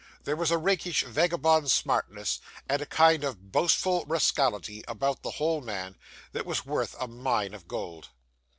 [0.23, 5.61] There was a rakish, vagabond smartness, and a kind of boastful rascality, about the whole
[5.61, 5.95] man,
[6.31, 8.09] that was worth a mine of gold.